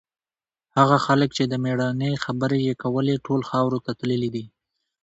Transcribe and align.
هغه 0.77 0.97
خلک 1.05 1.29
چې 1.37 1.43
د 1.47 1.53
مېړانې 1.63 2.11
خبرې 2.25 2.59
یې 2.67 2.73
کولې، 2.83 3.15
ټول 3.25 3.41
خاورو 3.49 3.79
ته 3.85 3.91
تللي 3.99 4.29
دي. 4.35 4.45